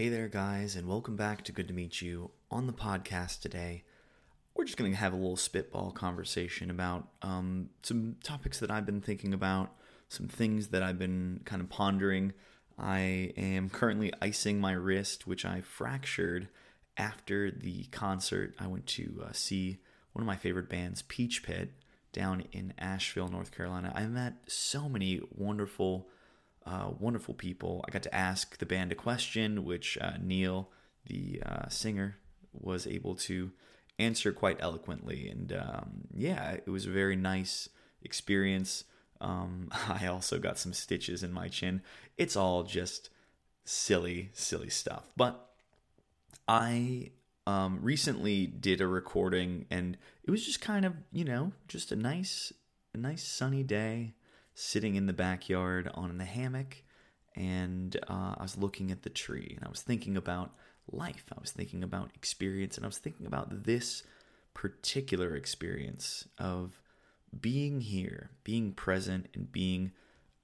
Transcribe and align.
Hey 0.00 0.08
there, 0.08 0.28
guys, 0.28 0.76
and 0.76 0.88
welcome 0.88 1.14
back 1.14 1.44
to 1.44 1.52
Good 1.52 1.68
to 1.68 1.74
Meet 1.74 2.00
You. 2.00 2.30
On 2.50 2.66
the 2.66 2.72
podcast 2.72 3.42
today, 3.42 3.84
we're 4.54 4.64
just 4.64 4.78
going 4.78 4.90
to 4.90 4.96
have 4.96 5.12
a 5.12 5.16
little 5.16 5.36
spitball 5.36 5.90
conversation 5.90 6.70
about 6.70 7.08
um, 7.20 7.68
some 7.82 8.16
topics 8.24 8.60
that 8.60 8.70
I've 8.70 8.86
been 8.86 9.02
thinking 9.02 9.34
about, 9.34 9.74
some 10.08 10.26
things 10.26 10.68
that 10.68 10.82
I've 10.82 10.98
been 10.98 11.42
kind 11.44 11.60
of 11.60 11.68
pondering. 11.68 12.32
I 12.78 13.34
am 13.36 13.68
currently 13.68 14.10
icing 14.22 14.58
my 14.58 14.72
wrist, 14.72 15.26
which 15.26 15.44
I 15.44 15.60
fractured 15.60 16.48
after 16.96 17.50
the 17.50 17.84
concert. 17.90 18.54
I 18.58 18.68
went 18.68 18.86
to 18.86 19.22
uh, 19.22 19.32
see 19.32 19.80
one 20.14 20.22
of 20.22 20.26
my 20.26 20.36
favorite 20.36 20.70
bands, 20.70 21.02
Peach 21.02 21.42
Pit, 21.42 21.72
down 22.14 22.44
in 22.52 22.72
Asheville, 22.78 23.28
North 23.28 23.54
Carolina. 23.54 23.92
I 23.94 24.06
met 24.06 24.36
so 24.46 24.88
many 24.88 25.20
wonderful 25.36 26.08
uh, 26.70 26.90
wonderful 26.98 27.34
people. 27.34 27.84
I 27.86 27.90
got 27.90 28.02
to 28.04 28.14
ask 28.14 28.56
the 28.58 28.66
band 28.66 28.92
a 28.92 28.94
question, 28.94 29.64
which 29.64 29.98
uh, 30.00 30.12
Neil, 30.22 30.70
the 31.06 31.42
uh, 31.44 31.68
singer, 31.68 32.16
was 32.52 32.86
able 32.86 33.16
to 33.16 33.50
answer 33.98 34.32
quite 34.32 34.58
eloquently. 34.60 35.28
And 35.28 35.52
um, 35.52 35.90
yeah, 36.14 36.52
it 36.52 36.68
was 36.68 36.86
a 36.86 36.90
very 36.90 37.16
nice 37.16 37.68
experience. 38.02 38.84
Um, 39.20 39.68
I 39.88 40.06
also 40.06 40.38
got 40.38 40.58
some 40.58 40.72
stitches 40.72 41.22
in 41.24 41.32
my 41.32 41.48
chin. 41.48 41.82
It's 42.16 42.36
all 42.36 42.62
just 42.62 43.10
silly, 43.64 44.30
silly 44.32 44.70
stuff. 44.70 45.10
But 45.16 45.50
I 46.46 47.10
um, 47.48 47.80
recently 47.82 48.46
did 48.46 48.80
a 48.80 48.86
recording, 48.86 49.66
and 49.70 49.96
it 50.22 50.30
was 50.30 50.46
just 50.46 50.60
kind 50.60 50.84
of, 50.84 50.94
you 51.12 51.24
know, 51.24 51.50
just 51.66 51.90
a 51.90 51.96
nice, 51.96 52.52
a 52.94 52.98
nice 52.98 53.24
sunny 53.24 53.64
day 53.64 54.14
sitting 54.60 54.94
in 54.94 55.06
the 55.06 55.12
backyard 55.14 55.90
on 55.94 56.18
the 56.18 56.24
hammock 56.24 56.82
and 57.34 57.96
uh, 58.08 58.34
I 58.36 58.42
was 58.42 58.58
looking 58.58 58.90
at 58.90 59.02
the 59.02 59.08
tree 59.08 59.54
and 59.56 59.64
I 59.64 59.70
was 59.70 59.80
thinking 59.80 60.18
about 60.18 60.52
life. 60.92 61.24
I 61.34 61.40
was 61.40 61.50
thinking 61.50 61.82
about 61.82 62.10
experience 62.14 62.76
and 62.76 62.84
I 62.84 62.88
was 62.88 62.98
thinking 62.98 63.24
about 63.24 63.64
this 63.64 64.02
particular 64.52 65.34
experience 65.34 66.28
of 66.36 66.82
being 67.40 67.80
here, 67.80 68.32
being 68.44 68.72
present, 68.72 69.28
and 69.34 69.50
being 69.50 69.92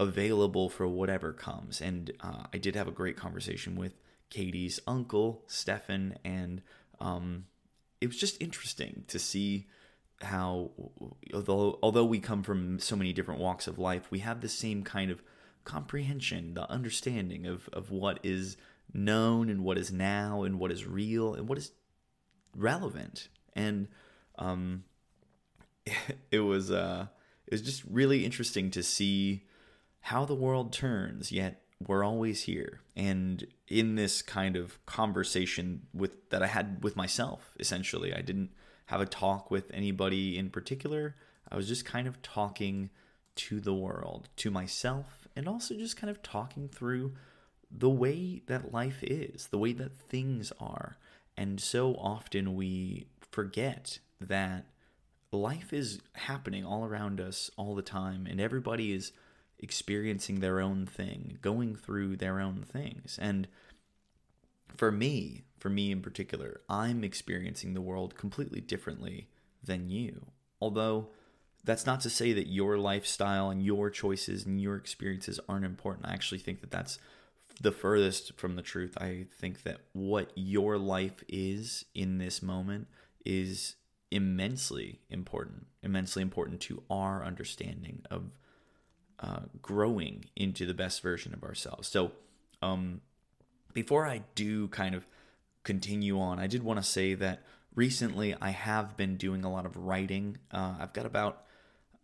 available 0.00 0.70
for 0.70 0.88
whatever 0.88 1.34
comes. 1.34 1.82
And 1.82 2.12
uh, 2.20 2.44
I 2.54 2.56
did 2.56 2.74
have 2.74 2.88
a 2.88 2.92
great 2.92 3.16
conversation 3.16 3.76
with 3.76 4.00
Katie's 4.30 4.80
uncle, 4.86 5.42
Stefan, 5.46 6.16
and 6.24 6.62
um, 7.00 7.46
it 8.00 8.06
was 8.06 8.16
just 8.16 8.40
interesting 8.40 9.04
to 9.08 9.18
see 9.18 9.66
how 10.22 10.70
although 11.34 11.78
although 11.82 12.04
we 12.04 12.20
come 12.20 12.42
from 12.42 12.78
so 12.78 12.96
many 12.96 13.12
different 13.12 13.40
walks 13.40 13.66
of 13.66 13.78
life, 13.78 14.10
we 14.10 14.20
have 14.20 14.40
the 14.40 14.48
same 14.48 14.82
kind 14.82 15.10
of 15.10 15.22
comprehension, 15.64 16.54
the 16.54 16.70
understanding 16.70 17.46
of 17.46 17.68
of 17.72 17.90
what 17.90 18.18
is 18.22 18.56
known 18.92 19.48
and 19.48 19.62
what 19.62 19.76
is 19.78 19.92
now 19.92 20.42
and 20.42 20.58
what 20.58 20.72
is 20.72 20.86
real 20.86 21.34
and 21.34 21.48
what 21.48 21.58
is 21.58 21.72
relevant. 22.54 23.28
And 23.54 23.88
um, 24.38 24.84
it 26.30 26.40
was 26.40 26.70
uh, 26.70 27.06
it 27.46 27.52
was 27.52 27.62
just 27.62 27.84
really 27.84 28.24
interesting 28.24 28.70
to 28.72 28.82
see 28.82 29.44
how 30.00 30.24
the 30.24 30.34
world 30.34 30.72
turns, 30.72 31.32
yet 31.32 31.62
we're 31.84 32.04
always 32.04 32.42
here. 32.42 32.80
And 32.94 33.46
in 33.68 33.96
this 33.96 34.22
kind 34.22 34.56
of 34.56 34.84
conversation 34.86 35.82
with 35.92 36.30
that 36.30 36.42
I 36.42 36.46
had 36.46 36.82
with 36.82 36.96
myself, 36.96 37.54
essentially, 37.58 38.14
I 38.14 38.20
didn't 38.20 38.50
have 38.86 39.00
a 39.00 39.06
talk 39.06 39.50
with 39.50 39.70
anybody 39.72 40.38
in 40.38 40.50
particular. 40.50 41.16
I 41.50 41.56
was 41.56 41.68
just 41.68 41.84
kind 41.84 42.08
of 42.08 42.22
talking 42.22 42.90
to 43.36 43.60
the 43.60 43.74
world, 43.74 44.28
to 44.36 44.50
myself, 44.50 45.28
and 45.36 45.48
also 45.48 45.74
just 45.74 45.96
kind 45.96 46.10
of 46.10 46.22
talking 46.22 46.68
through 46.68 47.12
the 47.70 47.90
way 47.90 48.42
that 48.46 48.72
life 48.72 48.98
is, 49.02 49.48
the 49.48 49.58
way 49.58 49.72
that 49.72 49.98
things 49.98 50.52
are. 50.58 50.96
And 51.36 51.60
so 51.60 51.94
often 51.94 52.54
we 52.54 53.06
forget 53.30 53.98
that 54.20 54.66
life 55.32 55.72
is 55.72 56.00
happening 56.14 56.64
all 56.64 56.84
around 56.84 57.20
us 57.20 57.50
all 57.56 57.74
the 57.74 57.82
time, 57.82 58.26
and 58.26 58.40
everybody 58.40 58.92
is 58.92 59.12
experiencing 59.58 60.40
their 60.40 60.60
own 60.60 60.86
thing, 60.86 61.38
going 61.42 61.74
through 61.74 62.16
their 62.16 62.40
own 62.40 62.62
things. 62.62 63.18
And 63.20 63.48
for 64.74 64.90
me, 64.90 65.44
for 65.58 65.68
me 65.68 65.90
in 65.90 66.02
particular, 66.02 66.60
I'm 66.68 67.04
experiencing 67.04 67.74
the 67.74 67.80
world 67.80 68.16
completely 68.16 68.60
differently 68.60 69.28
than 69.62 69.90
you. 69.90 70.26
Although 70.60 71.08
that's 71.66 71.84
not 71.84 72.00
to 72.02 72.10
say 72.10 72.32
that 72.32 72.46
your 72.46 72.78
lifestyle 72.78 73.50
and 73.50 73.62
your 73.62 73.90
choices 73.90 74.46
and 74.46 74.60
your 74.60 74.76
experiences 74.76 75.40
aren't 75.48 75.64
important. 75.64 76.06
I 76.06 76.12
actually 76.12 76.38
think 76.38 76.60
that 76.60 76.70
that's 76.70 76.98
the 77.60 77.72
furthest 77.72 78.38
from 78.38 78.54
the 78.54 78.62
truth. 78.62 78.96
I 78.98 79.26
think 79.38 79.64
that 79.64 79.80
what 79.92 80.30
your 80.36 80.78
life 80.78 81.24
is 81.28 81.84
in 81.94 82.18
this 82.18 82.40
moment 82.40 82.86
is 83.24 83.74
immensely 84.12 85.00
important, 85.10 85.66
immensely 85.82 86.22
important 86.22 86.60
to 86.60 86.82
our 86.88 87.24
understanding 87.24 88.02
of 88.10 88.30
uh, 89.18 89.40
growing 89.60 90.26
into 90.36 90.66
the 90.66 90.74
best 90.74 91.02
version 91.02 91.34
of 91.34 91.42
ourselves. 91.42 91.88
So, 91.88 92.12
um, 92.62 93.00
before 93.76 94.06
I 94.06 94.22
do 94.34 94.68
kind 94.68 94.94
of 94.94 95.06
continue 95.62 96.18
on, 96.18 96.38
I 96.38 96.46
did 96.46 96.62
want 96.62 96.78
to 96.78 96.82
say 96.82 97.12
that 97.12 97.42
recently 97.74 98.34
I 98.40 98.48
have 98.48 98.96
been 98.96 99.18
doing 99.18 99.44
a 99.44 99.52
lot 99.52 99.66
of 99.66 99.76
writing. 99.76 100.38
Uh, 100.50 100.76
I've 100.80 100.94
got 100.94 101.04
about 101.04 101.44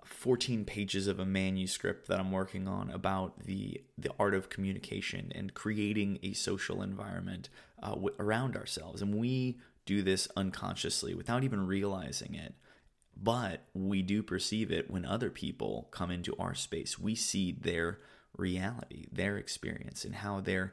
14 0.05 0.67
pages 0.67 1.07
of 1.07 1.19
a 1.19 1.25
manuscript 1.25 2.09
that 2.09 2.21
I'm 2.21 2.31
working 2.31 2.69
on 2.69 2.91
about 2.91 3.45
the 3.45 3.81
the 3.97 4.11
art 4.21 4.35
of 4.35 4.51
communication 4.51 5.33
and 5.35 5.55
creating 5.55 6.19
a 6.23 6.35
social 6.35 6.83
environment 6.83 7.49
uh, 7.83 7.93
w- 7.93 8.15
around 8.19 8.55
ourselves. 8.55 9.01
And 9.01 9.15
we 9.15 9.59
do 9.87 10.03
this 10.03 10.29
unconsciously 10.37 11.15
without 11.15 11.43
even 11.43 11.67
realizing 11.67 12.35
it. 12.35 12.55
But 13.17 13.63
we 13.73 14.03
do 14.03 14.23
perceive 14.23 14.71
it 14.71 14.91
when 14.91 15.07
other 15.07 15.31
people 15.31 15.89
come 15.91 16.11
into 16.11 16.37
our 16.37 16.55
space. 16.55 16.99
We 16.99 17.15
see 17.15 17.53
their 17.53 18.01
reality, 18.37 19.07
their 19.11 19.39
experience, 19.39 20.05
and 20.05 20.17
how 20.17 20.41
they're 20.41 20.73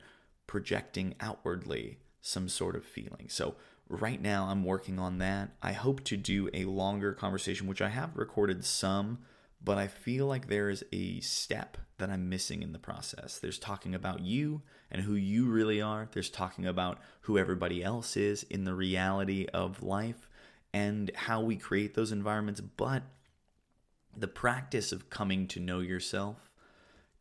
projecting 0.50 1.14
outwardly 1.20 2.00
some 2.22 2.50
sort 2.50 2.76
of 2.76 2.84
feeling. 2.84 3.28
So, 3.28 3.54
right 3.88 4.20
now, 4.20 4.46
I'm 4.46 4.64
working 4.64 4.98
on 4.98 5.20
that. 5.20 5.52
I 5.62 5.74
hope 5.74 6.04
to 6.06 6.18
do 6.18 6.50
a 6.56 6.66
longer 6.66 7.14
conversation, 7.14 7.68
which 7.68 7.84
I 7.84 7.90
have 7.90 8.18
recorded 8.18 8.66
some, 8.66 9.20
but 9.64 9.78
I 9.78 9.86
feel 9.86 10.26
like 10.26 10.48
there 10.48 10.72
is 10.72 10.84
a 10.92 11.20
step 11.20 11.78
that 12.00 12.10
I'm 12.10 12.30
missing 12.30 12.64
in 12.64 12.74
the 12.74 12.80
process. 12.80 13.38
There's 13.38 13.60
talking 13.60 13.94
about 13.94 14.22
you 14.22 14.64
and 14.90 15.04
who 15.04 15.14
you 15.14 15.46
really 15.46 15.84
are, 15.84 16.10
there's 16.12 16.32
talking 16.32 16.66
about 16.66 16.98
who 17.22 17.38
everybody 17.38 17.84
else 17.84 18.18
is 18.18 18.42
in 18.42 18.64
the 18.64 18.74
reality 18.74 19.46
of 19.54 19.84
life 19.84 20.28
and 20.74 21.12
how 21.14 21.42
we 21.42 21.58
create 21.58 21.94
those 21.94 22.12
environments. 22.12 22.60
But 22.60 23.04
the 24.18 24.28
practice 24.28 24.92
of 24.92 25.12
coming 25.12 25.46
to 25.50 25.60
know 25.60 25.80
yourself 25.80 26.49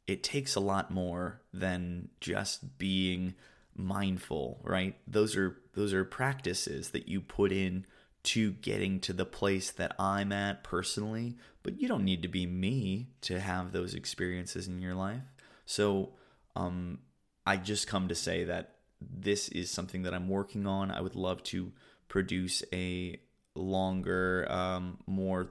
it 0.08 0.22
takes 0.22 0.56
a 0.56 0.60
lot 0.60 0.90
more 0.90 1.42
than 1.52 2.08
just 2.18 2.78
being 2.78 3.34
mindful, 3.76 4.58
right? 4.64 4.96
Those 5.06 5.36
are 5.36 5.58
those 5.74 5.92
are 5.92 6.04
practices 6.04 6.90
that 6.90 7.06
you 7.06 7.20
put 7.20 7.52
in 7.52 7.86
to 8.24 8.52
getting 8.52 8.98
to 9.00 9.12
the 9.12 9.26
place 9.26 9.70
that 9.70 9.94
I'm 9.98 10.32
at 10.32 10.64
personally, 10.64 11.36
but 11.62 11.80
you 11.80 11.86
don't 11.86 12.04
need 12.04 12.22
to 12.22 12.28
be 12.28 12.46
me 12.46 13.10
to 13.20 13.38
have 13.38 13.70
those 13.70 13.94
experiences 13.94 14.66
in 14.66 14.80
your 14.80 14.94
life. 14.94 15.22
So, 15.66 16.14
um, 16.56 16.98
I 17.46 17.56
just 17.56 17.86
come 17.86 18.08
to 18.08 18.14
say 18.14 18.44
that 18.44 18.76
this 19.00 19.48
is 19.50 19.70
something 19.70 20.02
that 20.02 20.14
I'm 20.14 20.28
working 20.28 20.66
on. 20.66 20.90
I 20.90 21.00
would 21.00 21.14
love 21.14 21.42
to 21.44 21.72
produce 22.08 22.62
a 22.72 23.20
longer, 23.54 24.50
um, 24.50 24.98
more 25.06 25.50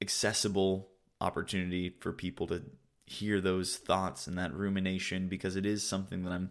accessible 0.00 0.88
opportunity 1.20 1.94
for 2.00 2.12
people 2.12 2.46
to 2.48 2.62
hear 3.08 3.40
those 3.40 3.76
thoughts 3.76 4.26
and 4.26 4.36
that 4.38 4.54
rumination 4.54 5.28
because 5.28 5.56
it 5.56 5.64
is 5.64 5.82
something 5.82 6.24
that 6.24 6.32
I'm 6.32 6.50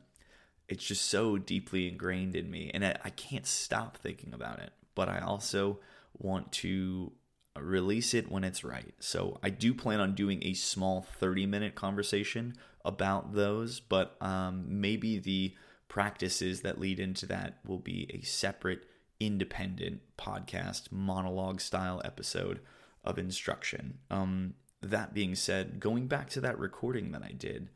it's 0.67 0.83
just 0.83 1.05
so 1.05 1.37
deeply 1.37 1.87
ingrained 1.87 2.35
in 2.35 2.51
me 2.51 2.71
and 2.73 2.85
I, 2.85 2.97
I 3.05 3.09
can't 3.11 3.45
stop 3.45 3.97
thinking 3.97 4.33
about 4.33 4.59
it 4.59 4.71
but 4.95 5.07
I 5.07 5.19
also 5.19 5.79
want 6.17 6.51
to 6.53 7.11
release 7.55 8.13
it 8.13 8.31
when 8.31 8.43
it's 8.43 8.63
right. 8.63 8.93
So 8.99 9.39
I 9.41 9.49
do 9.49 9.73
plan 9.73 9.99
on 9.99 10.15
doing 10.15 10.43
a 10.43 10.53
small 10.53 11.01
30 11.19 11.45
minute 11.45 11.75
conversation 11.75 12.55
about 12.83 13.33
those 13.33 13.79
but 13.79 14.15
um, 14.21 14.65
maybe 14.67 15.19
the 15.19 15.53
practices 15.87 16.61
that 16.61 16.79
lead 16.79 16.99
into 16.99 17.25
that 17.27 17.59
will 17.65 17.79
be 17.79 18.09
a 18.13 18.25
separate 18.25 18.83
independent 19.19 20.01
podcast 20.17 20.91
monologue 20.91 21.61
style 21.61 22.01
episode 22.03 22.59
of 23.03 23.17
instruction. 23.17 23.99
Um, 24.11 24.55
that 24.81 25.13
being 25.13 25.35
said, 25.35 25.79
going 25.79 26.07
back 26.07 26.29
to 26.31 26.41
that 26.41 26.59
recording 26.59 27.11
that 27.11 27.23
I 27.23 27.31
did, 27.31 27.69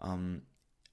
um, 0.00 0.42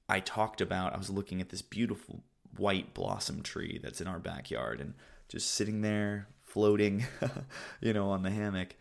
I 0.09 0.19
talked 0.19 0.61
about, 0.61 0.93
I 0.93 0.97
was 0.97 1.09
looking 1.09 1.41
at 1.41 1.49
this 1.49 1.61
beautiful 1.61 2.23
white 2.55 2.93
blossom 2.93 3.41
tree 3.43 3.79
that's 3.81 4.01
in 4.01 4.07
our 4.07 4.19
backyard 4.19 4.79
and 4.79 4.93
just 5.29 5.51
sitting 5.51 5.81
there 5.81 6.27
floating, 6.43 7.05
you 7.81 7.93
know, 7.93 8.09
on 8.09 8.23
the 8.23 8.31
hammock. 8.31 8.75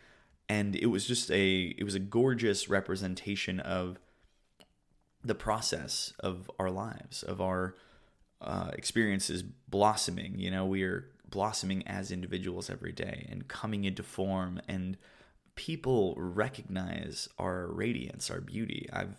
And 0.48 0.76
it 0.76 0.86
was 0.86 1.06
just 1.06 1.30
a, 1.30 1.74
it 1.76 1.82
was 1.82 1.94
a 1.94 2.00
gorgeous 2.00 2.68
representation 2.68 3.58
of 3.58 3.98
the 5.24 5.34
process 5.34 6.12
of 6.20 6.50
our 6.58 6.70
lives, 6.70 7.22
of 7.24 7.40
our 7.40 7.74
uh, 8.40 8.70
experiences 8.72 9.42
blossoming. 9.42 10.38
You 10.38 10.50
know, 10.50 10.64
we 10.64 10.84
are 10.84 11.10
blossoming 11.28 11.86
as 11.88 12.12
individuals 12.12 12.70
every 12.70 12.92
day 12.92 13.26
and 13.30 13.48
coming 13.48 13.84
into 13.84 14.04
form, 14.04 14.60
and 14.68 14.96
people 15.56 16.14
recognize 16.16 17.28
our 17.38 17.66
radiance, 17.66 18.30
our 18.30 18.40
beauty. 18.40 18.88
I've, 18.92 19.16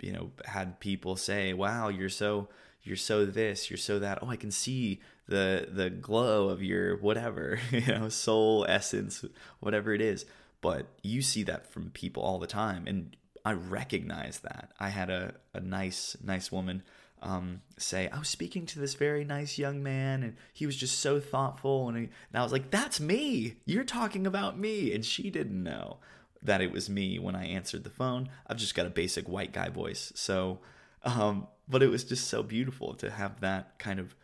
you 0.00 0.12
know, 0.12 0.32
had 0.44 0.80
people 0.80 1.16
say, 1.16 1.52
"Wow, 1.52 1.88
you're 1.88 2.08
so." 2.08 2.48
You're 2.86 2.96
so 2.96 3.24
this, 3.24 3.70
you're 3.70 3.78
so 3.78 3.98
that. 4.00 4.18
Oh, 4.20 4.28
I 4.28 4.36
can 4.36 4.50
see 4.50 5.00
the 5.26 5.68
the 5.72 5.88
glow 5.88 6.50
of 6.50 6.62
your 6.62 6.98
whatever, 6.98 7.58
you 7.70 7.86
know, 7.86 8.10
soul 8.10 8.66
essence, 8.68 9.24
whatever 9.60 9.94
it 9.94 10.02
is. 10.02 10.26
But 10.60 10.86
you 11.02 11.22
see 11.22 11.44
that 11.44 11.72
from 11.72 11.88
people 11.90 12.22
all 12.22 12.38
the 12.38 12.46
time, 12.46 12.84
and 12.86 13.16
I 13.44 13.52
recognize 13.52 14.40
that. 14.40 14.72
I 14.78 14.90
had 14.90 15.10
a, 15.10 15.34
a 15.52 15.60
nice 15.60 16.14
nice 16.22 16.52
woman 16.52 16.82
um, 17.24 17.62
say, 17.78 18.08
I 18.08 18.18
was 18.18 18.28
speaking 18.28 18.66
to 18.66 18.78
this 18.78 18.94
very 18.94 19.24
nice 19.24 19.58
young 19.58 19.82
man 19.82 20.22
and 20.22 20.36
he 20.52 20.66
was 20.66 20.76
just 20.76 20.98
so 20.98 21.18
thoughtful. 21.18 21.88
And, 21.88 21.96
he, 21.96 22.04
and 22.04 22.40
I 22.40 22.42
was 22.42 22.52
like, 22.52 22.70
That's 22.70 23.00
me. 23.00 23.56
You're 23.64 23.84
talking 23.84 24.26
about 24.26 24.58
me. 24.58 24.94
And 24.94 25.04
she 25.04 25.30
didn't 25.30 25.60
know 25.60 25.98
that 26.42 26.60
it 26.60 26.70
was 26.70 26.90
me 26.90 27.18
when 27.18 27.34
I 27.34 27.46
answered 27.46 27.82
the 27.82 27.90
phone. 27.90 28.28
I've 28.46 28.58
just 28.58 28.74
got 28.74 28.86
a 28.86 28.90
basic 28.90 29.26
white 29.26 29.52
guy 29.52 29.70
voice. 29.70 30.12
So, 30.14 30.60
um, 31.02 31.48
but 31.66 31.82
it 31.82 31.88
was 31.88 32.04
just 32.04 32.28
so 32.28 32.42
beautiful 32.42 32.94
to 32.96 33.10
have 33.10 33.40
that 33.40 33.78
kind 33.78 33.98
of 33.98 34.14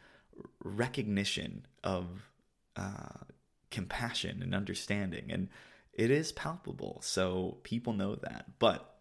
recognition 0.62 1.66
of 1.82 2.28
uh, 2.76 3.24
compassion 3.70 4.42
and 4.42 4.54
understanding. 4.54 5.30
And 5.30 5.48
it 5.94 6.10
is 6.10 6.32
palpable. 6.32 6.98
So 7.02 7.56
people 7.62 7.94
know 7.94 8.16
that. 8.16 8.58
But 8.58 8.94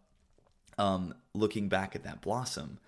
um, 0.78 1.14
looking 1.34 1.68
back 1.68 1.98
at 1.98 2.04
that 2.06 2.22
blossom, 2.22 2.80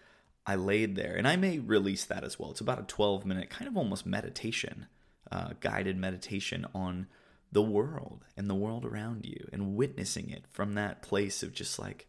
I 0.51 0.55
laid 0.55 0.97
there, 0.97 1.15
and 1.15 1.25
I 1.25 1.37
may 1.37 1.59
release 1.59 2.03
that 2.03 2.25
as 2.25 2.37
well. 2.37 2.51
It's 2.51 2.59
about 2.59 2.81
a 2.81 2.83
12 2.83 3.25
minute, 3.25 3.49
kind 3.49 3.69
of 3.69 3.77
almost 3.77 4.05
meditation, 4.05 4.87
uh, 5.31 5.51
guided 5.61 5.95
meditation 5.95 6.65
on 6.75 7.07
the 7.53 7.61
world 7.61 8.25
and 8.35 8.49
the 8.49 8.55
world 8.55 8.83
around 8.83 9.25
you 9.25 9.47
and 9.53 9.77
witnessing 9.77 10.29
it 10.29 10.43
from 10.51 10.73
that 10.73 11.01
place 11.01 11.41
of 11.41 11.53
just 11.53 11.79
like, 11.79 12.05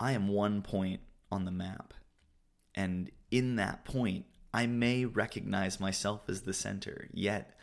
I 0.00 0.12
am 0.12 0.28
one 0.28 0.62
point 0.62 1.00
on 1.30 1.44
the 1.44 1.50
map. 1.50 1.92
And 2.74 3.10
in 3.30 3.56
that 3.56 3.84
point, 3.84 4.24
I 4.54 4.64
may 4.64 5.04
recognize 5.04 5.78
myself 5.78 6.22
as 6.26 6.40
the 6.40 6.54
center, 6.54 7.08
yet 7.12 7.54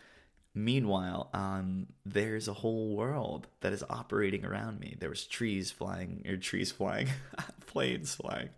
Meanwhile, 0.54 1.30
um, 1.34 1.88
there's 2.06 2.50
a 2.50 2.54
whole 2.54 2.96
world 2.96 3.48
that 3.62 3.72
is 3.72 3.86
operating 3.90 4.44
around 4.44 4.82
me. 4.82 4.98
There 5.00 5.10
was 5.10 5.26
trees 5.26 5.72
flying, 5.72 6.26
or 6.28 6.36
trees 6.36 6.72
flying, 6.72 7.08
planes 7.68 8.16
flying, 8.16 8.50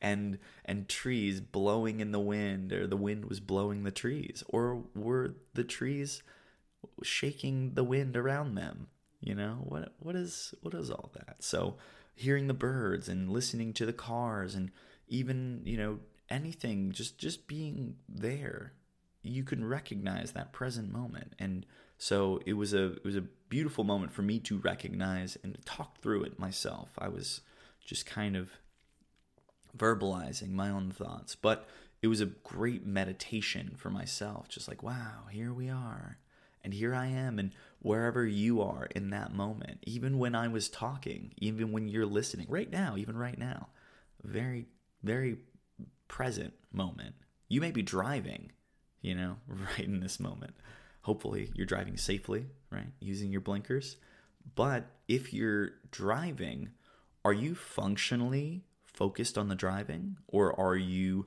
and 0.00 0.38
and 0.64 0.88
trees 0.88 1.40
blowing 1.40 2.00
in 2.00 2.12
the 2.12 2.20
wind, 2.20 2.72
or 2.72 2.86
the 2.86 2.96
wind 2.96 3.26
was 3.26 3.40
blowing 3.40 3.84
the 3.84 3.90
trees, 3.90 4.42
or 4.48 4.84
were 4.94 5.34
the 5.54 5.64
trees 5.64 6.22
shaking 7.02 7.74
the 7.74 7.84
wind 7.84 8.16
around 8.16 8.54
them? 8.54 8.88
You 9.20 9.34
know 9.34 9.58
what? 9.62 9.94
What 9.98 10.16
is 10.16 10.54
what 10.62 10.74
is 10.74 10.90
all 10.90 11.10
that? 11.14 11.36
So 11.42 11.76
hearing 12.14 12.46
the 12.46 12.54
birds 12.54 13.08
and 13.08 13.30
listening 13.30 13.72
to 13.74 13.86
the 13.86 13.92
cars, 13.92 14.54
and 14.54 14.70
even 15.08 15.62
you 15.64 15.76
know 15.76 15.98
anything, 16.28 16.92
just 16.92 17.18
just 17.18 17.46
being 17.46 17.96
there 18.08 18.72
you 19.22 19.44
can 19.44 19.64
recognize 19.64 20.32
that 20.32 20.52
present 20.52 20.92
moment 20.92 21.34
and 21.38 21.66
so 21.98 22.40
it 22.46 22.54
was 22.54 22.72
a 22.72 22.92
it 22.92 23.04
was 23.04 23.16
a 23.16 23.24
beautiful 23.48 23.84
moment 23.84 24.12
for 24.12 24.22
me 24.22 24.38
to 24.38 24.58
recognize 24.58 25.36
and 25.42 25.58
talk 25.64 26.00
through 26.00 26.22
it 26.22 26.38
myself 26.38 26.90
i 26.98 27.08
was 27.08 27.40
just 27.84 28.06
kind 28.06 28.36
of 28.36 28.50
verbalizing 29.76 30.50
my 30.52 30.68
own 30.68 30.90
thoughts 30.90 31.34
but 31.34 31.68
it 32.02 32.08
was 32.08 32.20
a 32.20 32.26
great 32.26 32.86
meditation 32.86 33.72
for 33.76 33.90
myself 33.90 34.48
just 34.48 34.68
like 34.68 34.82
wow 34.82 35.24
here 35.30 35.52
we 35.52 35.68
are 35.68 36.18
and 36.62 36.74
here 36.74 36.94
i 36.94 37.06
am 37.06 37.38
and 37.38 37.52
wherever 37.80 38.26
you 38.26 38.60
are 38.60 38.88
in 38.94 39.10
that 39.10 39.34
moment 39.34 39.78
even 39.82 40.18
when 40.18 40.34
i 40.34 40.48
was 40.48 40.68
talking 40.68 41.32
even 41.38 41.72
when 41.72 41.88
you're 41.88 42.06
listening 42.06 42.46
right 42.48 42.70
now 42.70 42.96
even 42.96 43.16
right 43.16 43.38
now 43.38 43.68
very 44.22 44.66
very 45.02 45.36
present 46.08 46.52
moment 46.72 47.14
you 47.48 47.60
may 47.60 47.70
be 47.70 47.82
driving 47.82 48.50
you 49.02 49.14
know, 49.14 49.36
right 49.48 49.86
in 49.86 50.00
this 50.00 50.20
moment. 50.20 50.54
Hopefully, 51.02 51.50
you're 51.54 51.66
driving 51.66 51.96
safely, 51.96 52.46
right? 52.70 52.92
Using 53.00 53.32
your 53.32 53.40
blinkers. 53.40 53.96
But 54.54 54.86
if 55.08 55.32
you're 55.32 55.70
driving, 55.90 56.70
are 57.24 57.32
you 57.32 57.54
functionally 57.54 58.64
focused 59.00 59.36
on 59.36 59.48
the 59.48 59.56
driving 59.56 60.16
or 60.28 60.58
are 60.60 60.76
you 60.76 61.26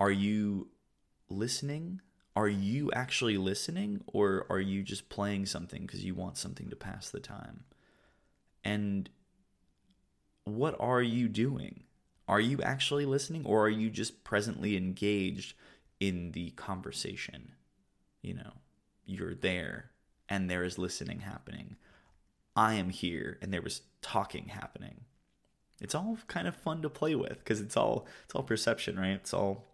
are 0.00 0.10
you 0.10 0.68
listening? 1.28 2.00
Are 2.34 2.48
you 2.48 2.90
actually 2.92 3.36
listening 3.36 4.02
or 4.06 4.46
are 4.48 4.60
you 4.60 4.82
just 4.82 5.10
playing 5.10 5.44
something 5.44 5.82
because 5.82 6.04
you 6.04 6.14
want 6.14 6.38
something 6.38 6.70
to 6.70 6.76
pass 6.76 7.10
the 7.10 7.20
time? 7.20 7.64
And 8.64 9.10
what 10.44 10.74
are 10.80 11.02
you 11.02 11.28
doing? 11.28 11.84
Are 12.26 12.40
you 12.40 12.62
actually 12.62 13.04
listening 13.04 13.44
or 13.44 13.66
are 13.66 13.70
you 13.70 13.90
just 13.90 14.24
presently 14.24 14.76
engaged 14.78 15.54
in 16.00 16.32
the 16.32 16.50
conversation. 16.50 17.52
You 18.22 18.34
know, 18.34 18.52
you're 19.06 19.34
there 19.34 19.90
and 20.28 20.50
there 20.50 20.64
is 20.64 20.78
listening 20.78 21.20
happening. 21.20 21.76
I 22.56 22.74
am 22.74 22.90
here 22.90 23.38
and 23.42 23.52
there 23.52 23.62
was 23.62 23.82
talking 24.02 24.48
happening. 24.48 25.02
It's 25.84 25.94
all 25.94 26.18
kind 26.26 26.48
of 26.48 26.56
fun 26.56 26.82
to 26.82 26.90
play 26.90 27.14
with 27.14 27.38
because 27.38 27.60
it's 27.60 27.76
all 27.76 28.06
it's 28.24 28.34
all 28.34 28.42
perception, 28.42 28.98
right? 28.98 29.10
It's 29.10 29.34
all 29.34 29.66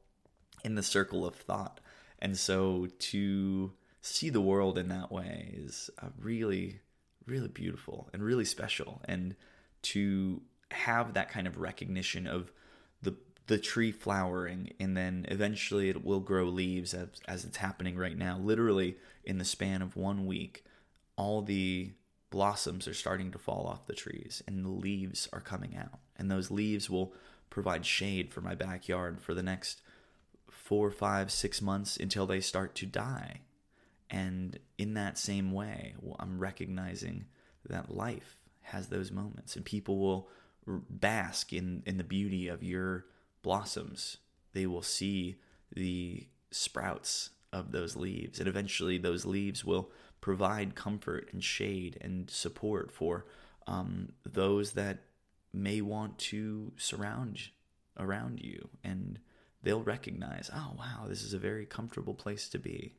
in 0.64 0.74
the 0.74 0.82
circle 0.82 1.24
of 1.24 1.36
thought. 1.36 1.80
And 2.18 2.36
so 2.36 2.88
to 2.98 3.72
see 4.02 4.28
the 4.28 4.40
world 4.40 4.76
in 4.76 4.88
that 4.88 5.10
way 5.10 5.54
is 5.56 5.88
uh, 6.02 6.08
really 6.18 6.80
really 7.26 7.48
beautiful 7.48 8.08
and 8.12 8.22
really 8.22 8.44
special 8.44 9.00
and 9.04 9.36
to 9.82 10.42
have 10.72 11.14
that 11.14 11.30
kind 11.30 11.46
of 11.46 11.58
recognition 11.58 12.26
of 12.26 12.50
the 13.02 13.14
the 13.46 13.58
tree 13.58 13.92
flowering 13.92 14.72
and 14.80 14.96
then 14.96 15.24
eventually 15.28 15.88
it 15.88 16.04
will 16.04 16.20
grow 16.20 16.44
leaves 16.44 16.92
as, 16.94 17.08
as 17.28 17.44
it's 17.44 17.58
happening 17.58 17.96
right 17.96 18.16
now 18.16 18.36
literally 18.38 18.96
in 19.24 19.38
the 19.38 19.44
span 19.44 19.82
of 19.82 19.96
one 19.96 20.26
week 20.26 20.64
all 21.16 21.42
the 21.42 21.92
blossoms 22.30 22.86
are 22.86 22.94
starting 22.94 23.30
to 23.30 23.38
fall 23.38 23.66
off 23.66 23.86
the 23.86 23.94
trees 23.94 24.42
and 24.46 24.64
the 24.64 24.70
leaves 24.70 25.28
are 25.32 25.40
coming 25.40 25.76
out 25.76 25.98
and 26.16 26.30
those 26.30 26.50
leaves 26.50 26.88
will 26.88 27.12
provide 27.50 27.84
shade 27.84 28.32
for 28.32 28.40
my 28.40 28.54
backyard 28.54 29.20
for 29.20 29.34
the 29.34 29.42
next 29.42 29.82
four 30.48 30.90
five 30.90 31.30
six 31.30 31.60
months 31.60 31.96
until 31.96 32.26
they 32.26 32.40
start 32.40 32.74
to 32.74 32.86
die 32.86 33.40
and 34.08 34.58
in 34.78 34.94
that 34.94 35.18
same 35.18 35.52
way 35.52 35.94
i'm 36.20 36.38
recognizing 36.38 37.24
that 37.68 37.94
life 37.94 38.36
has 38.62 38.88
those 38.88 39.10
moments 39.10 39.56
and 39.56 39.64
people 39.64 39.98
will 39.98 40.28
bask 40.88 41.52
in 41.52 41.82
in 41.86 41.96
the 41.96 42.04
beauty 42.04 42.48
of 42.48 42.62
your 42.62 43.06
blossoms, 43.42 44.18
they 44.52 44.66
will 44.66 44.82
see 44.82 45.36
the 45.74 46.26
sprouts 46.50 47.30
of 47.52 47.72
those 47.72 47.96
leaves. 47.96 48.38
And 48.38 48.48
eventually, 48.48 48.98
those 48.98 49.24
leaves 49.24 49.64
will 49.64 49.90
provide 50.20 50.74
comfort 50.74 51.28
and 51.32 51.42
shade 51.42 51.98
and 52.00 52.30
support 52.30 52.92
for 52.92 53.26
um, 53.66 54.10
those 54.24 54.72
that 54.72 54.98
may 55.52 55.80
want 55.80 56.18
to 56.18 56.72
surround 56.76 57.40
around 57.98 58.40
you. 58.40 58.68
And 58.84 59.18
they'll 59.62 59.82
recognize, 59.82 60.50
oh, 60.54 60.72
wow, 60.78 61.06
this 61.08 61.22
is 61.22 61.34
a 61.34 61.38
very 61.38 61.66
comfortable 61.66 62.14
place 62.14 62.48
to 62.50 62.58
be. 62.58 62.94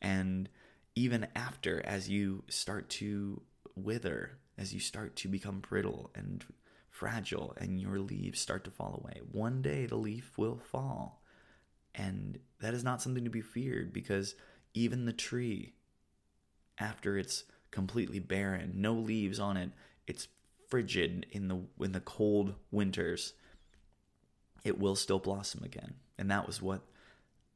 And 0.00 0.48
even 0.94 1.26
after, 1.34 1.84
as 1.86 2.08
you 2.08 2.44
start 2.48 2.88
to 2.90 3.42
wither, 3.74 4.38
as 4.58 4.74
you 4.74 4.80
start 4.80 5.16
to 5.16 5.28
become 5.28 5.60
brittle 5.60 6.10
and 6.14 6.44
fragile 6.90 7.54
and 7.58 7.80
your 7.80 7.98
leaves 7.98 8.38
start 8.38 8.64
to 8.64 8.70
fall 8.70 9.00
away. 9.02 9.20
One 9.30 9.62
day 9.62 9.86
the 9.86 9.96
leaf 9.96 10.36
will 10.36 10.58
fall. 10.58 11.22
And 11.94 12.38
that 12.60 12.74
is 12.74 12.84
not 12.84 13.02
something 13.02 13.24
to 13.24 13.30
be 13.30 13.40
feared 13.40 13.92
because 13.92 14.34
even 14.74 15.04
the 15.04 15.12
tree, 15.12 15.74
after 16.78 17.16
it's 17.16 17.44
completely 17.70 18.18
barren, 18.18 18.72
no 18.76 18.94
leaves 18.94 19.38
on 19.38 19.56
it, 19.56 19.70
it's 20.06 20.28
frigid 20.68 21.26
in 21.30 21.48
the 21.48 21.60
in 21.80 21.92
the 21.92 22.00
cold 22.00 22.54
winters, 22.70 23.34
it 24.64 24.78
will 24.78 24.96
still 24.96 25.18
blossom 25.18 25.62
again. 25.64 25.94
And 26.18 26.30
that 26.30 26.46
was 26.46 26.62
what 26.62 26.82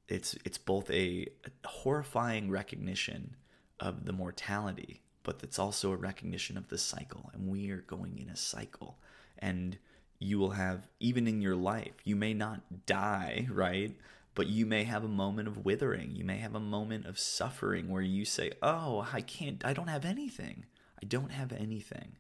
it's 0.09 0.37
it's 0.45 0.59
both 0.59 0.91
a, 0.91 1.29
a 1.45 1.69
horrifying 1.69 2.51
recognition 2.51 3.37
of 3.81 4.05
the 4.05 4.13
mortality, 4.13 5.03
but 5.23 5.41
it's 5.43 5.59
also 5.59 5.93
a 5.93 5.97
recognition 5.97 6.57
of 6.57 6.69
the 6.69 6.79
cycle. 6.79 7.31
And 7.33 7.49
we 7.49 7.71
are 7.71 7.83
going 7.83 8.19
in 8.19 8.29
a 8.29 8.37
cycle 8.37 8.99
and 9.39 9.79
you 10.19 10.39
will 10.39 10.51
have 10.51 10.87
even 11.01 11.29
in 11.29 11.41
your 11.41 11.57
life 11.57 11.93
you 12.05 12.17
may 12.17 12.33
not 12.33 12.87
die 12.87 13.47
right 13.51 13.95
but 14.37 14.47
you 14.47 14.65
may 14.65 14.85
have 14.85 15.03
a 15.03 15.09
moment 15.09 15.49
of 15.49 15.65
withering 15.65 16.15
you 16.15 16.25
may 16.25 16.37
have 16.37 16.55
a 16.55 16.61
moment 16.61 17.07
of 17.07 17.19
suffering 17.19 17.89
where 17.89 18.03
you 18.03 18.25
say 18.25 18.53
oh 18.63 19.05
i 19.13 19.21
can't 19.21 19.65
i 19.65 19.73
don't 19.73 19.89
have 19.89 20.05
anything 20.05 20.65
i 21.03 21.05
don't 21.07 21.33
have 21.33 21.53
anything 21.53 22.17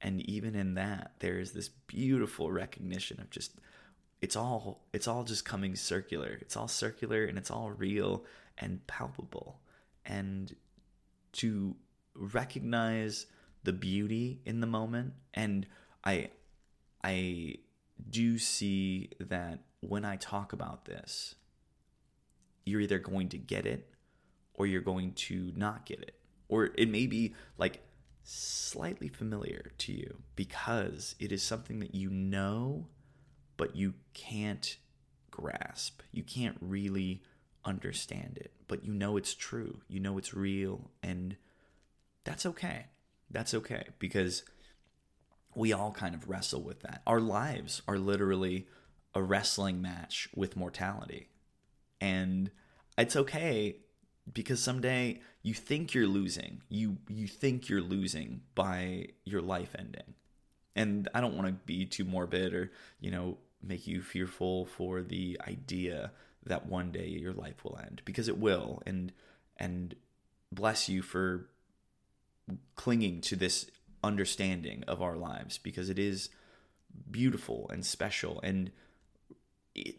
and 0.00 0.20
even 0.28 0.56
in 0.56 0.74
that 0.74 1.12
there 1.20 1.38
is 1.38 1.52
this 1.52 1.68
beautiful 1.68 2.50
recognition 2.50 3.20
of 3.20 3.30
just 3.30 3.52
it's 4.20 4.36
all 4.36 4.82
it's 4.92 5.08
all 5.08 5.24
just 5.24 5.44
coming 5.44 5.74
circular. 5.74 6.38
It's 6.40 6.56
all 6.56 6.68
circular 6.68 7.24
and 7.24 7.38
it's 7.38 7.50
all 7.50 7.70
real 7.70 8.24
and 8.58 8.86
palpable. 8.86 9.60
And 10.04 10.54
to 11.32 11.76
recognize 12.14 13.26
the 13.62 13.72
beauty 13.72 14.40
in 14.44 14.60
the 14.60 14.66
moment 14.66 15.14
and 15.34 15.66
I 16.04 16.30
I 17.02 17.56
do 18.08 18.38
see 18.38 19.10
that 19.20 19.60
when 19.80 20.04
I 20.04 20.16
talk 20.16 20.52
about 20.52 20.84
this, 20.84 21.34
you're 22.64 22.80
either 22.80 22.98
going 22.98 23.28
to 23.30 23.38
get 23.38 23.66
it 23.66 23.88
or 24.54 24.66
you're 24.66 24.80
going 24.80 25.12
to 25.12 25.52
not 25.56 25.86
get 25.86 26.00
it. 26.00 26.14
Or 26.48 26.70
it 26.76 26.88
may 26.88 27.06
be 27.06 27.34
like 27.58 27.82
slightly 28.22 29.08
familiar 29.08 29.72
to 29.78 29.92
you 29.92 30.18
because 30.36 31.14
it 31.18 31.32
is 31.32 31.42
something 31.42 31.80
that 31.80 31.94
you 31.94 32.10
know, 32.10 32.86
but 33.56 33.76
you 33.76 33.94
can't 34.14 34.76
grasp. 35.30 36.02
You 36.12 36.22
can't 36.22 36.56
really 36.60 37.22
understand 37.64 38.38
it, 38.40 38.52
but 38.68 38.84
you 38.84 38.92
know 38.92 39.16
it's 39.16 39.34
true. 39.34 39.80
You 39.88 40.00
know 40.00 40.18
it's 40.18 40.34
real. 40.34 40.90
And 41.02 41.36
that's 42.24 42.44
okay. 42.46 42.86
That's 43.30 43.54
okay 43.54 43.84
because 43.98 44.42
we 45.54 45.72
all 45.72 45.92
kind 45.92 46.14
of 46.14 46.28
wrestle 46.28 46.62
with 46.62 46.80
that. 46.80 47.02
Our 47.06 47.20
lives 47.20 47.82
are 47.88 47.98
literally 47.98 48.66
a 49.14 49.22
wrestling 49.22 49.82
match 49.82 50.28
with 50.34 50.56
mortality. 50.56 51.28
And 52.00 52.50
it's 52.96 53.16
okay 53.16 53.76
because 54.32 54.62
someday 54.62 55.20
you 55.42 55.54
think 55.54 55.94
you're 55.94 56.06
losing. 56.06 56.62
You 56.68 56.98
you 57.08 57.26
think 57.26 57.68
you're 57.68 57.80
losing 57.80 58.42
by 58.54 59.08
your 59.24 59.40
life 59.40 59.74
ending. 59.78 60.14
And 60.76 61.08
I 61.14 61.20
don't 61.20 61.36
want 61.36 61.48
to 61.48 61.52
be 61.52 61.84
too 61.84 62.04
morbid 62.04 62.54
or, 62.54 62.70
you 63.00 63.10
know, 63.10 63.38
make 63.62 63.86
you 63.86 64.00
fearful 64.02 64.66
for 64.66 65.02
the 65.02 65.38
idea 65.46 66.12
that 66.44 66.66
one 66.66 66.90
day 66.90 67.06
your 67.06 67.32
life 67.32 67.64
will 67.64 67.78
end 67.82 68.02
because 68.04 68.28
it 68.28 68.38
will 68.38 68.82
and 68.86 69.12
and 69.56 69.94
bless 70.52 70.88
you 70.88 71.02
for 71.02 71.48
clinging 72.76 73.20
to 73.20 73.36
this 73.36 73.70
understanding 74.02 74.82
of 74.88 75.02
our 75.02 75.16
lives 75.16 75.58
because 75.58 75.90
it 75.90 75.98
is 75.98 76.30
beautiful 77.10 77.68
and 77.70 77.84
special 77.84 78.40
and 78.42 78.70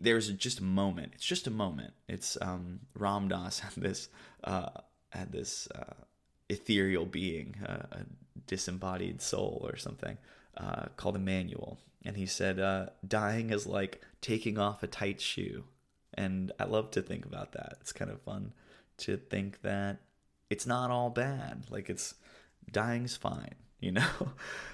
there's 0.01 0.29
just 0.29 0.59
a 0.59 0.63
moment. 0.63 1.13
It's 1.15 1.25
just 1.25 1.47
a 1.47 1.51
moment. 1.51 1.93
It's 2.07 2.37
um 2.41 2.81
ram 2.95 3.27
dass 3.27 3.59
had 3.59 3.73
this 3.75 4.09
uh 4.43 4.69
had 5.09 5.31
this 5.31 5.67
uh 5.73 5.93
ethereal 6.49 7.05
being 7.05 7.55
uh, 7.65 7.85
a 7.91 7.99
disembodied 8.47 9.21
soul 9.21 9.65
or 9.69 9.77
something 9.77 10.17
uh 10.57 10.85
called 10.97 11.15
emmanuel. 11.15 11.79
And 12.03 12.17
he 12.17 12.25
said 12.25 12.59
uh 12.59 12.87
dying 13.07 13.51
is 13.51 13.67
like 13.67 14.01
taking 14.21 14.57
off 14.57 14.83
a 14.83 14.87
tight 14.87 15.21
shoe. 15.21 15.65
And 16.13 16.51
i 16.59 16.65
love 16.65 16.91
to 16.91 17.01
think 17.01 17.25
about 17.25 17.53
that. 17.53 17.77
It's 17.79 17.93
kind 17.93 18.11
of 18.11 18.21
fun 18.21 18.53
to 18.97 19.17
think 19.17 19.61
that 19.61 20.01
it's 20.49 20.67
not 20.67 20.91
all 20.91 21.09
bad. 21.09 21.65
Like 21.69 21.89
it's 21.89 22.15
dying's 22.71 23.15
fine 23.15 23.55
you 23.81 23.91
know? 23.91 24.07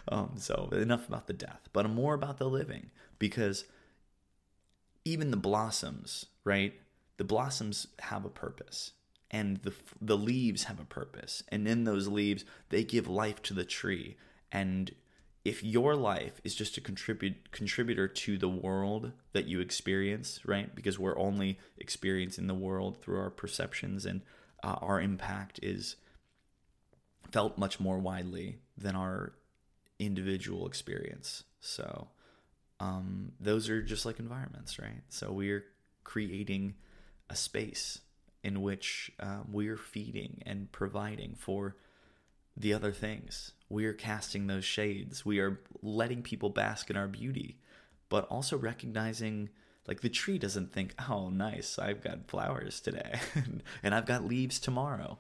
Um, 0.10 0.36
so 0.38 0.70
enough 0.72 1.10
about 1.10 1.28
the 1.28 1.34
death, 1.34 1.68
but 1.74 1.90
more 1.90 2.14
about 2.14 2.38
the 2.38 2.48
living. 2.48 2.92
Because 3.20 3.66
even 5.08 5.32
the 5.32 5.38
blossoms, 5.38 6.26
right? 6.44 6.74
The 7.18 7.24
blossoms 7.24 7.88
have 8.00 8.26
a 8.26 8.30
purpose 8.30 8.92
and 9.32 9.58
the 9.58 9.74
the 10.02 10.18
leaves 10.18 10.66
have 10.66 10.80
a 10.80 10.86
purpose. 10.86 11.44
And 11.50 11.68
in 11.68 11.84
those 11.84 12.08
leaves, 12.08 12.46
they 12.70 12.84
give 12.84 13.08
life 13.08 13.42
to 13.44 13.54
the 13.54 13.66
tree. 13.66 14.18
And 14.52 14.94
if 15.44 15.64
your 15.64 15.96
life 15.96 16.42
is 16.44 16.56
just 16.56 16.78
a 16.78 16.82
contribute 16.82 17.52
contributor 17.52 18.08
to 18.08 18.38
the 18.38 18.50
world 18.50 19.14
that 19.34 19.48
you 19.48 19.60
experience, 19.60 20.42
right? 20.46 20.74
Because 20.76 21.00
we're 21.00 21.18
only 21.18 21.58
experiencing 21.78 22.48
the 22.48 22.54
world 22.54 23.02
through 23.02 23.20
our 23.20 23.30
perceptions 23.30 24.06
and 24.06 24.22
uh, 24.64 24.76
our 24.82 25.00
impact 25.00 25.60
is 25.64 25.96
felt 27.32 27.58
much 27.58 27.80
more 27.80 28.00
widely 28.00 28.58
than 28.78 28.96
our 28.96 29.34
individual 30.00 30.68
experience. 30.68 31.44
So 31.60 32.10
um, 32.80 33.32
those 33.40 33.70
are 33.70 33.82
just 33.82 34.06
like 34.06 34.20
environments, 34.20 34.80
right? 34.80 35.02
So 35.10 35.32
we're 35.32 35.66
creating 36.04 36.76
a 37.30 37.36
space 37.36 38.00
in 38.44 38.62
which 38.62 39.12
uh, 39.20 39.40
we're 39.52 39.78
feeding 39.78 40.42
and 40.46 40.72
providing 40.72 41.36
for 41.36 41.76
the 42.56 42.74
other 42.74 42.92
things. 42.92 43.52
We 43.70 43.86
are 43.86 43.94
casting 43.94 44.48
those 44.48 44.66
shades. 44.66 45.26
We 45.26 45.40
are 45.40 45.60
letting 45.82 46.22
people 46.22 46.50
bask 46.50 46.90
in 46.90 46.98
our 46.98 47.08
beauty, 47.08 47.60
but 48.10 48.26
also 48.26 48.58
recognizing 48.58 49.50
like 49.88 50.02
the 50.02 50.10
tree 50.10 50.38
doesn't 50.38 50.74
think, 50.74 50.94
oh, 51.10 51.30
nice, 51.30 51.80
I've 51.80 52.04
got 52.04 52.28
flowers 52.28 52.82
today 52.82 53.20
and 53.84 53.96
I've 53.96 54.06
got 54.06 54.26
leaves 54.26 54.60
tomorrow. 54.60 55.18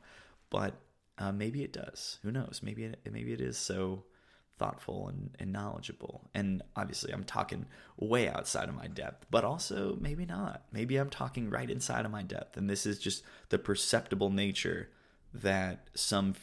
But 0.49 0.75
uh, 1.17 1.31
maybe 1.31 1.63
it 1.63 1.73
does. 1.73 2.19
Who 2.23 2.31
knows? 2.31 2.61
Maybe 2.63 2.85
it, 2.85 2.99
maybe 3.11 3.33
it 3.33 3.41
is 3.41 3.57
so 3.57 4.03
thoughtful 4.57 5.07
and, 5.07 5.35
and 5.39 5.51
knowledgeable. 5.51 6.29
And 6.33 6.61
obviously, 6.75 7.11
I'm 7.13 7.23
talking 7.23 7.65
way 7.97 8.27
outside 8.27 8.69
of 8.69 8.75
my 8.75 8.87
depth, 8.87 9.25
but 9.29 9.43
also 9.43 9.97
maybe 9.99 10.25
not. 10.25 10.63
Maybe 10.71 10.97
I'm 10.97 11.09
talking 11.09 11.49
right 11.49 11.69
inside 11.69 12.05
of 12.05 12.11
my 12.11 12.23
depth, 12.23 12.57
and 12.57 12.69
this 12.69 12.85
is 12.85 12.99
just 12.99 13.23
the 13.49 13.59
perceptible 13.59 14.29
nature 14.29 14.89
that 15.33 15.89
some 15.93 16.35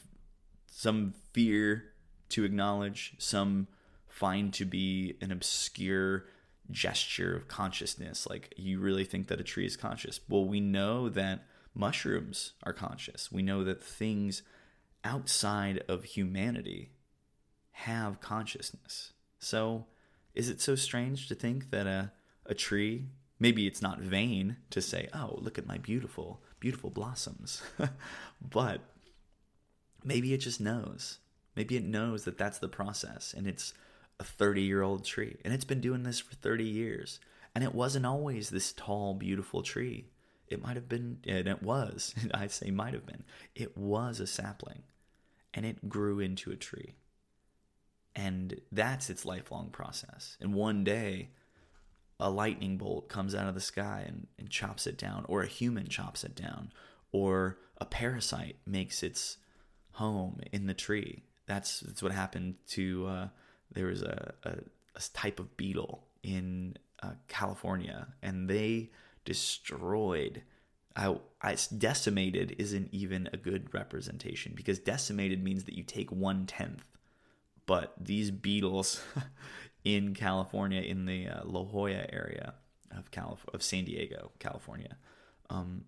some 0.66 1.14
fear 1.33 1.85
to 2.30 2.44
acknowledge, 2.44 3.14
some 3.18 3.68
find 4.09 4.52
to 4.54 4.64
be 4.64 5.16
an 5.21 5.30
obscure 5.30 6.26
gesture 6.71 7.37
of 7.37 7.49
consciousness. 7.49 8.26
Like 8.28 8.52
you 8.56 8.80
really 8.80 9.04
think 9.04 9.28
that 9.28 9.40
a 9.40 9.44
tree 9.44 9.66
is 9.66 9.76
conscious. 9.76 10.21
Well, 10.28 10.44
we 10.44 10.61
know 10.61 11.09
that 11.11 11.44
mushrooms 11.75 12.52
are 12.62 12.73
conscious. 12.73 13.30
We 13.30 13.42
know 13.42 13.64
that 13.64 13.83
things 13.83 14.42
outside 15.04 15.83
of 15.88 16.04
humanity 16.04 16.90
have 17.75 18.21
consciousness. 18.21 19.12
So, 19.38 19.87
is 20.33 20.49
it 20.49 20.61
so 20.61 20.75
strange 20.75 21.28
to 21.28 21.35
think 21.35 21.71
that 21.71 21.87
a, 21.87 22.12
a 22.47 22.54
tree, 22.54 23.07
maybe 23.38 23.66
it's 23.66 23.83
not 23.83 24.00
vain 24.00 24.57
to 24.71 24.81
say, 24.81 25.09
oh, 25.12 25.38
look 25.38 25.59
at 25.59 25.66
my 25.66 25.78
beautiful, 25.78 26.40
beautiful 26.61 26.90
blossoms, 26.90 27.62
but 28.40 28.81
maybe 30.04 30.33
it 30.33 30.38
just 30.38 30.61
knows. 30.61 31.19
Maybe 31.57 31.76
it 31.76 31.85
knows 31.85 32.25
that 32.25 32.38
that's 32.38 32.59
the 32.59 32.69
process 32.69 33.35
and 33.37 33.47
it's 33.47 33.75
a 34.19 34.25
30 34.25 34.62
year 34.62 34.83
old 34.83 35.04
tree 35.04 35.37
and 35.45 35.52
it's 35.52 35.64
been 35.64 35.81
doing 35.81 36.04
this 36.04 36.21
for 36.21 36.35
30 36.37 36.64
years. 36.64 37.21
And 37.54 37.62
it 37.62 37.75
wasn't 37.75 38.07
always 38.07 38.50
this 38.50 38.73
tall, 38.73 39.14
beautiful 39.14 39.62
tree. 39.62 40.07
It 40.49 40.62
might 40.62 40.75
have 40.75 40.88
been, 40.88 41.19
and 41.26 41.47
it 41.47 41.62
was, 41.62 42.14
I 42.35 42.47
say 42.49 42.71
might 42.71 42.95
have 42.95 43.07
been, 43.07 43.25
it 43.54 43.76
was 43.76 44.21
a 44.21 44.26
sapling 44.26 44.83
and 45.52 45.64
it 45.66 45.88
grew 45.88 46.21
into 46.21 46.50
a 46.50 46.57
tree. 46.57 46.95
And 48.16 48.61
that's 48.71 49.11
its 49.11 49.25
lifelong 49.25 49.71
process. 49.71 50.37
And 50.40 50.54
one 50.54 50.85
day, 50.85 51.30
a 52.21 52.30
lightning 52.30 52.78
bolt 52.78 53.09
comes 53.09 53.35
out 53.35 53.49
of 53.49 53.54
the 53.54 53.61
sky 53.61 54.04
and, 54.06 54.28
and 54.38 54.49
chops 54.49 54.87
it 54.87 54.97
down, 54.97 55.25
or 55.28 55.42
a 55.42 55.49
human 55.49 55.88
chops 55.88 56.23
it 56.23 56.37
down, 56.37 56.73
or 57.11 57.59
a 57.78 57.85
parasite 57.85 58.56
makes 58.66 59.02
its 59.02 59.38
home 59.92 60.40
in 60.52 60.66
the 60.66 60.75
tree. 60.75 61.25
That's, 61.47 61.80
that's 61.80 62.02
what 62.02 62.12
happened 62.12 62.54
to, 62.68 63.06
uh, 63.06 63.28
there 63.73 63.87
was 63.87 64.02
a, 64.02 64.35
a, 64.44 64.50
a, 64.94 65.00
type 65.12 65.40
of 65.40 65.56
beetle 65.56 66.04
in 66.23 66.76
uh, 67.02 67.11
California, 67.26 68.06
and 68.23 68.49
they 68.49 68.90
destroyed 69.25 70.42
I, 70.97 71.16
I, 71.42 71.56
decimated 71.76 72.54
isn't 72.59 72.90
even 72.92 73.28
a 73.33 73.37
good 73.37 73.73
representation 73.75 74.52
because 74.54 74.78
decimated 74.78 75.42
means 75.42 75.64
that 75.64 75.75
you 75.75 75.83
take 75.83 76.11
one 76.12 76.47
tenth. 76.47 76.85
But 77.66 77.94
these 77.99 78.30
beetles 78.30 79.02
in 79.85 80.14
California, 80.14 80.83
in 80.83 81.06
the 81.06 81.28
uh, 81.28 81.40
La 81.44 81.64
Jolla 81.64 82.06
area 82.12 82.54
of 82.97 83.11
Calif- 83.11 83.47
of 83.52 83.62
San 83.62 83.85
Diego, 83.85 84.33
California, 84.38 84.97
um, 85.50 85.85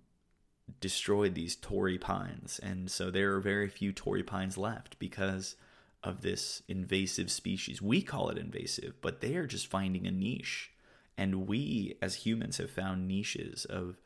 destroyed 0.81 1.35
these 1.35 1.57
Torrey 1.57 1.99
pines, 1.99 2.59
and 2.63 2.91
so 2.91 3.11
there 3.11 3.35
are 3.35 3.41
very 3.41 3.69
few 3.69 3.93
Torrey 3.93 4.23
pines 4.23 4.59
left 4.59 4.99
because 4.99 5.57
of 6.03 6.23
this 6.23 6.63
invasive 6.69 7.31
species. 7.31 7.81
We 7.81 8.03
call 8.03 8.31
it 8.31 8.39
invasive, 8.39 8.95
but 9.01 9.21
they 9.21 9.37
are 9.37 9.47
just 9.47 9.67
finding 9.67 10.07
a 10.07 10.11
niche, 10.11 10.73
and 11.17 11.47
we 11.47 11.97
as 12.03 12.17
humans 12.17 12.59
have 12.59 12.71
found 12.71 13.09
niches 13.09 13.65
of 13.65 14.01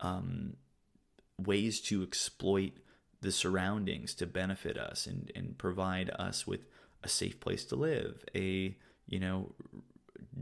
um, 0.00 0.56
ways 1.38 1.80
to 1.82 2.02
exploit 2.02 2.72
the 3.20 3.32
surroundings 3.32 4.14
to 4.14 4.26
benefit 4.26 4.76
us 4.76 5.06
and, 5.06 5.30
and 5.34 5.56
provide 5.56 6.10
us 6.10 6.46
with 6.46 6.60
a 7.02 7.08
safe 7.08 7.40
place 7.40 7.64
to 7.66 7.76
live, 7.76 8.24
a 8.34 8.76
you 9.06 9.20
know 9.20 9.54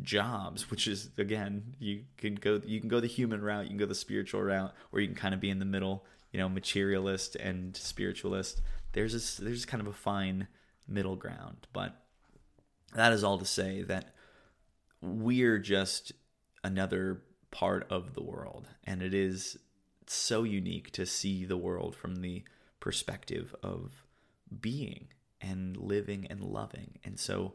jobs, 0.03 0.71
which 0.71 0.87
is 0.87 1.11
again 1.19 1.75
you 1.79 2.05
can 2.17 2.35
go 2.35 2.61
you 2.65 2.81
can 2.81 2.89
go 2.89 3.01
the 3.01 3.07
human 3.07 3.43
route, 3.43 3.65
you 3.65 3.71
can 3.71 3.79
go 3.79 3.87
the 3.87 3.95
spiritual 3.95 4.43
route, 4.43 4.73
or 4.93 5.01
you 5.01 5.07
can 5.07 5.17
kind 5.17 5.35
of 5.35 5.41
be 5.41 5.51
in 5.51 5.59
the 5.59 5.65
middle, 5.65 6.05
you 6.33 6.39
know, 6.39 6.49
materialist 6.49 7.37
and 7.37 7.77
spiritualist. 7.77 8.61
There's 8.93 9.39
a, 9.39 9.43
there's 9.43 9.65
kind 9.65 9.81
of 9.81 9.87
a 9.87 9.93
fine 9.93 10.49
middle 10.89 11.17
ground, 11.17 11.67
but 11.73 11.95
that 12.95 13.13
is 13.13 13.23
all 13.23 13.39
to 13.39 13.45
say 13.45 13.83
that 13.83 14.15
we're 15.01 15.59
just 15.59 16.13
another 16.65 17.23
part 17.51 17.87
of 17.91 18.15
the 18.15 18.23
world. 18.23 18.69
And 18.85 19.03
it 19.03 19.15
is 19.15 19.57
so 20.07 20.43
unique 20.43 20.91
to 20.93 21.07
see 21.07 21.45
the 21.45 21.57
world 21.57 21.95
from 21.95 22.17
the 22.17 22.43
perspective 22.81 23.55
of 23.63 24.05
being 24.61 25.09
and 25.41 25.77
living 25.77 26.27
and 26.29 26.41
loving. 26.41 26.99
And 27.05 27.19
so 27.19 27.55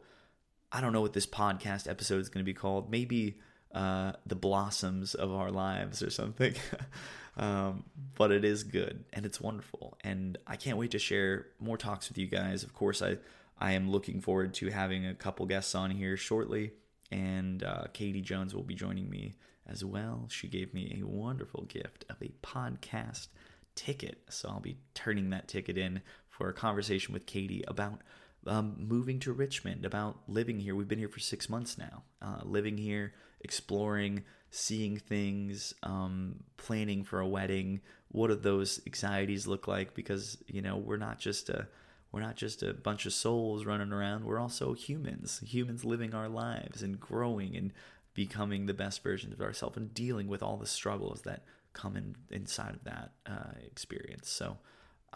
I 0.72 0.80
don't 0.80 0.92
know 0.92 1.00
what 1.00 1.12
this 1.12 1.26
podcast 1.26 1.88
episode 1.88 2.20
is 2.20 2.28
going 2.28 2.44
to 2.44 2.48
be 2.48 2.54
called. 2.54 2.90
Maybe 2.90 3.38
uh, 3.74 4.12
the 4.26 4.34
blossoms 4.34 5.14
of 5.14 5.32
our 5.32 5.50
lives 5.50 6.02
or 6.02 6.10
something. 6.10 6.54
um, 7.36 7.84
but 8.14 8.32
it 8.32 8.44
is 8.44 8.64
good 8.64 9.04
and 9.12 9.26
it's 9.26 9.40
wonderful. 9.40 9.98
And 10.02 10.38
I 10.46 10.56
can't 10.56 10.78
wait 10.78 10.92
to 10.92 10.98
share 10.98 11.46
more 11.60 11.76
talks 11.76 12.08
with 12.08 12.18
you 12.18 12.26
guys. 12.26 12.62
Of 12.62 12.72
course, 12.72 13.02
I, 13.02 13.18
I 13.58 13.72
am 13.72 13.90
looking 13.90 14.20
forward 14.20 14.54
to 14.54 14.70
having 14.70 15.06
a 15.06 15.14
couple 15.14 15.46
guests 15.46 15.74
on 15.74 15.90
here 15.90 16.16
shortly. 16.16 16.72
And 17.12 17.62
uh, 17.62 17.84
Katie 17.92 18.20
Jones 18.20 18.54
will 18.54 18.62
be 18.64 18.74
joining 18.74 19.08
me 19.08 19.34
as 19.66 19.84
well. 19.84 20.26
She 20.30 20.48
gave 20.48 20.74
me 20.74 20.98
a 21.00 21.06
wonderful 21.06 21.64
gift 21.64 22.04
of 22.08 22.16
a 22.22 22.32
podcast 22.42 23.28
ticket. 23.74 24.22
So 24.30 24.48
I'll 24.48 24.60
be 24.60 24.78
turning 24.94 25.30
that 25.30 25.48
ticket 25.48 25.78
in 25.78 26.00
for 26.36 26.50
a 26.50 26.52
conversation 26.52 27.14
with 27.14 27.24
Katie 27.24 27.64
about 27.66 28.02
um, 28.46 28.76
moving 28.78 29.18
to 29.20 29.32
Richmond, 29.32 29.86
about 29.86 30.18
living 30.28 30.60
here. 30.60 30.74
We've 30.74 30.86
been 30.86 30.98
here 30.98 31.08
for 31.08 31.18
six 31.18 31.48
months 31.48 31.78
now, 31.78 32.02
uh, 32.20 32.40
living 32.44 32.76
here, 32.76 33.14
exploring, 33.40 34.22
seeing 34.50 34.98
things, 34.98 35.72
um, 35.82 36.44
planning 36.58 37.04
for 37.04 37.20
a 37.20 37.26
wedding. 37.26 37.80
What 38.08 38.28
do 38.28 38.34
those 38.34 38.80
anxieties 38.86 39.46
look 39.46 39.66
like? 39.66 39.94
Because 39.94 40.36
you 40.46 40.60
know 40.60 40.76
we're 40.76 40.98
not 40.98 41.18
just 41.18 41.48
a 41.48 41.68
we're 42.12 42.20
not 42.20 42.36
just 42.36 42.62
a 42.62 42.74
bunch 42.74 43.06
of 43.06 43.14
souls 43.14 43.64
running 43.64 43.92
around. 43.92 44.24
We're 44.24 44.38
also 44.38 44.74
humans, 44.74 45.42
humans 45.44 45.84
living 45.84 46.14
our 46.14 46.28
lives 46.28 46.82
and 46.82 47.00
growing 47.00 47.56
and 47.56 47.72
becoming 48.12 48.66
the 48.66 48.74
best 48.74 49.02
versions 49.02 49.32
of 49.32 49.40
ourselves 49.40 49.76
and 49.76 49.92
dealing 49.92 50.28
with 50.28 50.42
all 50.42 50.58
the 50.58 50.66
struggles 50.66 51.22
that 51.22 51.44
come 51.72 51.96
in 51.96 52.14
inside 52.30 52.74
of 52.74 52.84
that 52.84 53.12
uh, 53.26 53.52
experience. 53.64 54.30
So 54.30 54.58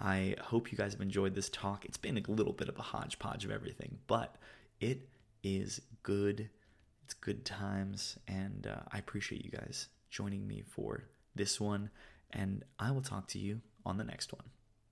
I 0.00 0.35
hope 0.40 0.73
you 0.73 0.78
guys 0.78 0.92
have 0.92 1.02
enjoyed 1.02 1.35
this 1.35 1.50
talk. 1.50 1.85
It's 1.85 1.99
been 1.99 2.16
a 2.16 2.30
little 2.30 2.54
bit 2.54 2.69
of 2.69 2.78
a 2.78 2.83
hodgepodge 2.83 3.45
of 3.45 3.50
everything, 3.50 3.99
but 4.07 4.37
it 4.80 5.09
is 5.42 5.80
good. 6.02 6.49
It's 7.04 7.14
good 7.14 7.45
times, 7.45 8.19
and 8.26 8.66
uh, 8.66 8.80
I 8.92 8.99
appreciate 8.99 9.45
you 9.45 9.50
guys 9.50 9.88
joining 10.09 10.47
me 10.47 10.62
for 10.66 11.04
this 11.35 11.61
one. 11.61 11.90
And 12.30 12.64
I 12.78 12.92
will 12.92 13.02
talk 13.02 13.28
to 13.28 13.38
you 13.38 13.61
on 13.85 13.99
the 13.99 14.04
next 14.04 14.33
one. 14.33 14.45